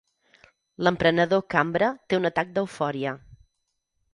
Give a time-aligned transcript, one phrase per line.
[0.87, 3.17] L'emprenedor Cambra té un atac d'eufòria.